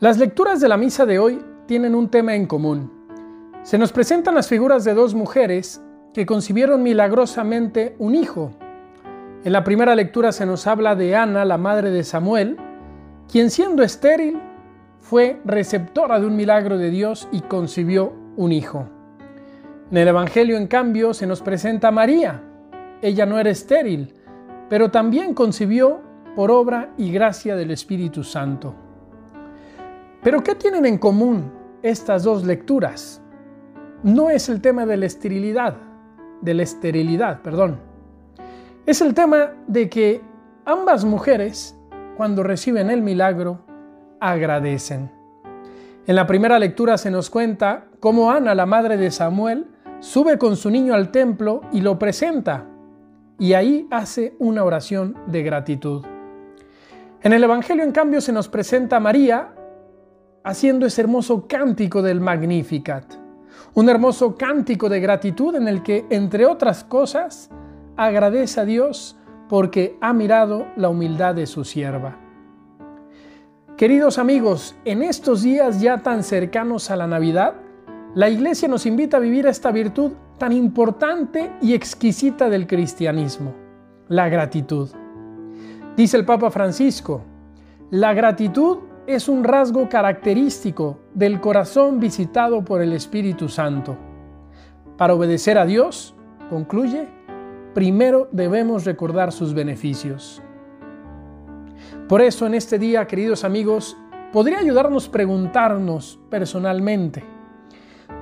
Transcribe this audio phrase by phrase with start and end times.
[0.00, 2.92] Las lecturas de la misa de hoy tienen un tema en común.
[3.64, 5.82] Se nos presentan las figuras de dos mujeres
[6.14, 8.52] que concibieron milagrosamente un hijo.
[9.42, 12.56] En la primera lectura se nos habla de Ana, la madre de Samuel,
[13.28, 14.40] quien siendo estéril
[15.00, 18.88] fue receptora de un milagro de Dios y concibió un hijo.
[19.90, 22.40] En el Evangelio, en cambio, se nos presenta a María.
[23.02, 24.14] Ella no era estéril,
[24.68, 25.98] pero también concibió
[26.36, 28.87] por obra y gracia del Espíritu Santo.
[30.28, 31.50] Pero ¿qué tienen en común
[31.82, 33.22] estas dos lecturas?
[34.02, 35.78] No es el tema de la esterilidad,
[36.42, 37.80] de la esterilidad, perdón.
[38.84, 40.20] Es el tema de que
[40.66, 41.78] ambas mujeres,
[42.18, 43.60] cuando reciben el milagro,
[44.20, 45.10] agradecen.
[46.06, 49.68] En la primera lectura se nos cuenta cómo Ana, la madre de Samuel,
[50.00, 52.66] sube con su niño al templo y lo presenta,
[53.38, 56.04] y ahí hace una oración de gratitud.
[57.22, 59.54] En el Evangelio, en cambio, se nos presenta a María,
[60.48, 63.04] haciendo ese hermoso cántico del Magnificat.
[63.74, 67.50] Un hermoso cántico de gratitud en el que, entre otras cosas,
[67.98, 69.18] agradece a Dios
[69.50, 72.16] porque ha mirado la humildad de su sierva.
[73.76, 77.52] Queridos amigos, en estos días ya tan cercanos a la Navidad,
[78.14, 83.52] la Iglesia nos invita a vivir esta virtud tan importante y exquisita del cristianismo,
[84.08, 84.88] la gratitud.
[85.94, 87.20] Dice el Papa Francisco,
[87.90, 93.96] la gratitud es un rasgo característico del corazón visitado por el Espíritu Santo.
[94.98, 96.14] Para obedecer a Dios,
[96.50, 97.08] concluye,
[97.72, 100.42] primero debemos recordar sus beneficios.
[102.06, 103.96] Por eso en este día, queridos amigos,
[104.30, 107.24] podría ayudarnos preguntarnos personalmente,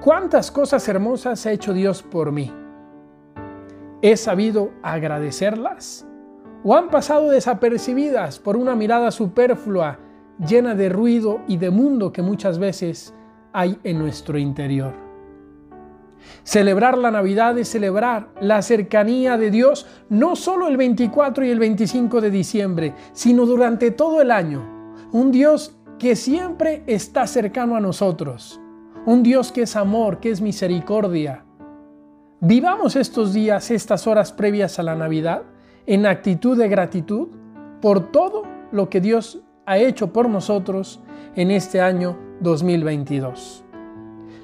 [0.00, 2.52] ¿cuántas cosas hermosas ha hecho Dios por mí?
[4.02, 6.08] ¿He sabido agradecerlas?
[6.64, 10.00] ¿O han pasado desapercibidas por una mirada superflua
[10.38, 13.14] llena de ruido y de mundo que muchas veces
[13.52, 14.94] hay en nuestro interior.
[16.44, 21.58] Celebrar la Navidad es celebrar la cercanía de Dios no solo el 24 y el
[21.58, 24.94] 25 de diciembre, sino durante todo el año.
[25.12, 28.60] Un Dios que siempre está cercano a nosotros.
[29.04, 31.44] Un Dios que es amor, que es misericordia.
[32.40, 35.42] Vivamos estos días, estas horas previas a la Navidad,
[35.86, 37.28] en actitud de gratitud
[37.80, 39.42] por todo lo que Dios
[39.72, 41.00] ha hecho por nosotros
[41.34, 43.64] en este año 2022.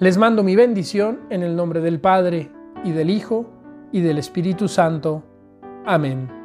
[0.00, 2.50] Les mando mi bendición en el nombre del Padre
[2.84, 3.46] y del Hijo
[3.92, 5.22] y del Espíritu Santo.
[5.86, 6.41] Amén.